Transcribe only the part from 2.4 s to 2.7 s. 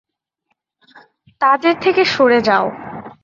যাও।